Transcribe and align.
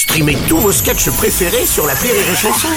Streamez 0.00 0.38
tous 0.48 0.56
vos 0.56 0.72
sketchs 0.72 1.10
préférés 1.10 1.66
sur 1.66 1.86
la 1.86 1.92
Rire 1.92 2.14
et 2.14 2.34
Chanson. 2.34 2.68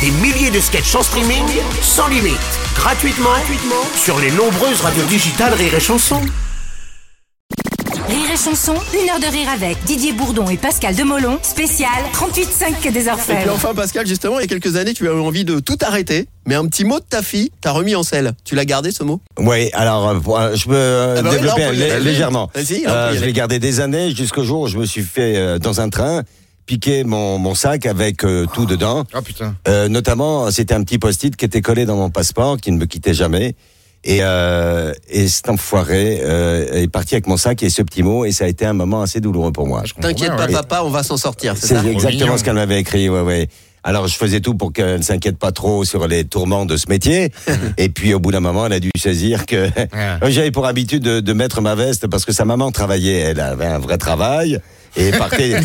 Des 0.00 0.10
milliers 0.10 0.50
de 0.50 0.58
sketchs 0.58 0.94
en 0.94 1.02
streaming, 1.02 1.44
sans 1.82 2.08
limite, 2.08 2.32
gratuitement, 2.74 3.28
gratuitement 3.28 3.84
sur 3.94 4.18
les 4.18 4.30
nombreuses 4.30 4.80
radios 4.80 5.04
digitales 5.04 5.52
Rire 5.52 5.74
et 5.74 5.80
Chanson. 5.80 6.18
Rire 8.08 8.30
et 8.32 8.36
chanson, 8.38 8.72
une 8.94 9.10
heure 9.10 9.20
de 9.20 9.26
rire 9.26 9.48
avec 9.54 9.84
Didier 9.84 10.14
Bourdon 10.14 10.48
et 10.48 10.56
Pascal 10.56 10.94
Demolon, 10.96 11.38
spécial 11.42 11.90
38,5 12.14 12.80
des 12.82 12.88
Et 12.88 13.02
puis 13.02 13.10
orfèvres. 13.10 13.52
enfin, 13.54 13.74
Pascal, 13.74 14.06
justement, 14.06 14.38
il 14.40 14.42
y 14.42 14.44
a 14.44 14.48
quelques 14.48 14.76
années, 14.76 14.94
tu 14.94 15.06
as 15.08 15.12
eu 15.12 15.20
envie 15.20 15.44
de 15.44 15.60
tout 15.60 15.76
arrêter, 15.82 16.26
mais 16.46 16.54
un 16.54 16.66
petit 16.66 16.84
mot 16.84 17.00
de 17.00 17.04
ta 17.04 17.20
fille 17.22 17.50
t'as 17.60 17.70
remis 17.72 17.94
en 17.94 18.02
selle. 18.02 18.32
Tu 18.46 18.54
l'as 18.54 18.64
gardé 18.64 18.92
ce 18.92 19.04
mot? 19.04 19.20
Oui, 19.38 19.68
alors 19.74 20.08
euh, 20.08 20.54
je 20.56 20.64
peux 20.64 20.72
euh, 20.74 21.16
Ah 21.18 21.22
bah 21.22 21.28
oui, 21.32 21.36
développer 21.36 21.72
là, 21.72 21.98
légèrement. 22.00 22.50
Vas-y, 22.54 22.82
là, 22.84 22.90
Euh, 22.94 23.14
je 23.14 23.24
l'ai 23.24 23.32
gardé 23.34 23.58
des 23.58 23.80
années 23.80 24.14
jusqu'au 24.14 24.42
jour 24.42 24.62
où 24.62 24.68
je 24.68 24.78
me 24.78 24.86
suis 24.86 25.02
fait 25.04 25.36
euh, 25.36 25.58
dans 25.58 25.80
un 25.82 25.90
train 25.90 26.22
piquer 26.66 27.04
mon, 27.04 27.38
mon 27.38 27.54
sac 27.54 27.86
avec 27.86 28.24
euh, 28.24 28.46
tout 28.52 28.66
dedans. 28.66 29.04
Ah 29.12 29.22
putain. 29.22 29.54
Euh, 29.68 29.88
notamment, 29.88 30.50
c'était 30.50 30.74
un 30.74 30.82
petit 30.82 30.98
post-it 30.98 31.34
qui 31.36 31.44
était 31.44 31.60
collé 31.60 31.84
dans 31.86 31.96
mon 31.96 32.10
passeport, 32.10 32.56
qui 32.56 32.72
ne 32.72 32.78
me 32.78 32.86
quittait 32.86 33.14
jamais. 33.14 33.54
Et, 34.04 34.18
euh, 34.22 34.92
et 35.08 35.28
cet 35.28 35.48
enfoiré 35.48 36.20
euh, 36.22 36.72
est 36.82 36.88
parti 36.88 37.14
avec 37.14 37.28
mon 37.28 37.36
sac 37.36 37.62
et 37.62 37.70
ce 37.70 37.82
petit 37.82 38.02
mot, 38.02 38.24
et 38.24 38.32
ça 38.32 38.46
a 38.46 38.48
été 38.48 38.66
un 38.66 38.72
moment 38.72 39.02
assez 39.02 39.20
douloureux 39.20 39.52
pour 39.52 39.66
moi. 39.68 39.82
Ah, 39.84 40.00
T'inquiète 40.00 40.36
pas, 40.36 40.46
ouais. 40.46 40.52
papa, 40.52 40.82
on 40.84 40.90
va 40.90 41.04
s'en 41.04 41.16
sortir, 41.16 41.54
c'est 41.56 41.74
exactement 41.86 42.10
mignon. 42.24 42.36
ce 42.36 42.42
qu'elle 42.42 42.54
m'avait 42.54 42.80
écrit, 42.80 43.08
ouais, 43.08 43.20
ouais. 43.20 43.48
Alors 43.84 44.06
je 44.08 44.14
faisais 44.16 44.40
tout 44.40 44.54
pour 44.54 44.72
qu'elle 44.72 44.98
ne 44.98 45.02
s'inquiète 45.02 45.38
pas 45.38 45.50
trop 45.52 45.84
sur 45.84 46.06
les 46.06 46.24
tourments 46.24 46.66
de 46.66 46.76
ce 46.76 46.88
métier. 46.88 47.30
et 47.78 47.88
puis 47.88 48.14
au 48.14 48.20
bout 48.20 48.30
d'un 48.32 48.40
moment, 48.40 48.66
elle 48.66 48.72
a 48.74 48.80
dû 48.80 48.90
saisir 48.96 49.44
que 49.46 49.68
j'avais 50.28 50.50
pour 50.52 50.66
habitude 50.66 51.02
de, 51.02 51.20
de 51.20 51.32
mettre 51.32 51.60
ma 51.60 51.74
veste 51.74 52.06
parce 52.06 52.24
que 52.24 52.32
sa 52.32 52.44
maman 52.44 52.70
travaillait, 52.70 53.18
elle 53.18 53.40
avait 53.40 53.66
un 53.66 53.78
vrai 53.78 53.98
travail. 53.98 54.60
Et 54.94 55.10
partait. 55.10 55.50
et- 55.52 55.54
et 55.54 55.56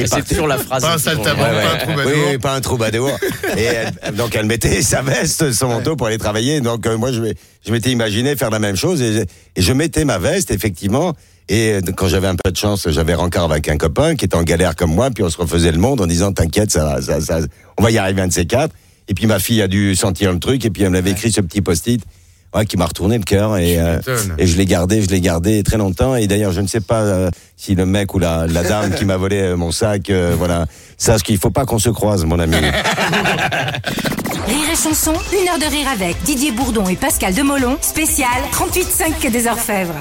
C'est 0.00 0.08
partait- 0.08 0.22
toujours 0.34 0.48
la 0.48 0.58
phrase. 0.58 0.82
Pas 0.82 0.94
un 0.94 0.98
saltimbanque, 0.98 1.38
Ouais, 1.38 1.54
ouais. 1.54 1.62
pas 1.62 1.76
un 1.76 1.78
troubadour. 1.78 2.12
Oui, 2.16 2.22
oui, 2.32 2.38
pas 2.38 2.54
un 2.56 2.60
troubadour. 2.60 3.10
Et 3.56 3.62
elle- 3.62 4.14
donc 4.16 4.34
elle 4.34 4.46
mettait 4.46 4.82
sa 4.82 5.02
veste, 5.02 5.52
son 5.52 5.68
manteau 5.68 5.94
pour 5.94 6.08
aller 6.08 6.18
travailler. 6.18 6.60
Donc 6.60 6.84
euh, 6.86 6.98
moi 6.98 7.10
je, 7.12 7.70
m'étais 7.70 7.90
imaginé 7.92 8.34
faire 8.34 8.50
la 8.50 8.58
même 8.58 8.74
chose 8.76 9.00
et, 9.02 9.24
et 9.54 9.62
je 9.62 9.72
mettais 9.72 10.04
ma 10.04 10.18
veste 10.18 10.50
effectivement. 10.50 11.14
Et 11.48 11.72
euh, 11.74 11.80
quand 11.96 12.08
j'avais 12.08 12.26
un 12.26 12.34
peu 12.34 12.50
de 12.50 12.56
chance, 12.56 12.88
j'avais 12.90 13.14
rencard 13.14 13.44
avec 13.50 13.68
un 13.68 13.76
copain 13.76 14.16
qui 14.16 14.24
était 14.24 14.36
en 14.36 14.42
galère 14.42 14.74
comme 14.74 14.94
moi, 14.94 15.10
puis 15.10 15.22
on 15.22 15.30
se 15.30 15.36
refaisait 15.38 15.72
le 15.72 15.78
monde 15.78 16.00
en 16.00 16.06
disant 16.06 16.32
t'inquiète, 16.32 16.72
ça, 16.72 17.00
ça, 17.00 17.20
ça, 17.20 17.38
on 17.78 17.82
va 17.82 17.90
y 17.90 17.98
arriver 17.98 18.22
un 18.22 18.28
de 18.28 18.32
ces 18.32 18.46
quatre. 18.46 18.74
Et 19.08 19.14
puis 19.14 19.26
ma 19.26 19.38
fille 19.38 19.62
a 19.62 19.68
dû 19.68 19.94
sentir 19.94 20.32
le 20.32 20.40
truc 20.40 20.64
et 20.64 20.70
puis 20.70 20.82
elle 20.82 20.90
m'avait 20.90 21.12
écrit 21.12 21.30
ce 21.30 21.40
petit 21.40 21.60
post-it. 21.60 22.02
Ouais, 22.54 22.64
qui 22.64 22.76
m'a 22.78 22.86
retourné 22.86 23.18
le 23.18 23.24
cœur 23.24 23.58
et, 23.58 23.78
euh, 23.78 23.98
et 24.38 24.46
je 24.46 24.56
l'ai 24.56 24.64
gardé, 24.64 25.02
je 25.02 25.08
l'ai 25.08 25.20
gardé 25.20 25.62
très 25.62 25.76
longtemps 25.76 26.14
et 26.14 26.26
d'ailleurs 26.26 26.52
je 26.52 26.60
ne 26.62 26.66
sais 26.68 26.80
pas 26.80 27.00
euh, 27.02 27.28
si 27.56 27.74
le 27.74 27.84
mec 27.84 28.14
ou 28.14 28.18
la, 28.18 28.46
la 28.46 28.62
dame 28.62 28.94
qui 28.94 29.04
m'a 29.04 29.16
volé 29.18 29.40
euh, 29.40 29.56
mon 29.56 29.72
sac, 29.72 30.08
euh, 30.08 30.34
voilà, 30.38 30.64
sache 30.96 31.22
qu'il 31.22 31.36
faut 31.38 31.50
pas 31.50 31.66
qu'on 31.66 31.80
se 31.80 31.90
croise, 31.90 32.24
mon 32.24 32.38
ami. 32.38 32.54
Rire 34.46 34.70
et 34.72 34.76
chanson, 34.76 35.12
une 35.32 35.48
heure 35.48 35.58
de 35.58 35.70
rire 35.70 35.88
avec 35.92 36.22
Didier 36.22 36.52
Bourdon 36.52 36.88
et 36.88 36.96
Pascal 36.96 37.34
Demolon, 37.34 37.76
spécial 37.82 38.30
38,5 38.52 39.30
des 39.30 39.46
orfèvres. 39.48 39.96